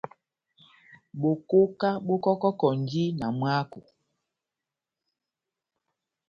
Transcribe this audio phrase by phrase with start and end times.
[1.21, 3.79] Bokoka bó kɔkɔkɔndi na mwáko.